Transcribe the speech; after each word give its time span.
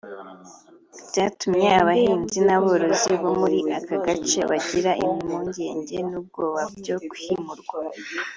byatumye 1.09 1.69
abahinzi 1.81 2.39
n’aborozi 2.47 3.11
bo 3.21 3.31
muri 3.39 3.59
ako 3.77 3.95
gace 4.05 4.39
bagira 4.49 4.91
impungenge 5.05 5.95
n’ubwoba 6.09 6.61
byo 6.79 6.97
kwimurwa 7.09 7.77